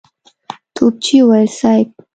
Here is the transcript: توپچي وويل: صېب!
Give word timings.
توپچي 0.75 1.17
وويل: 1.27 1.49
صېب! 1.59 1.87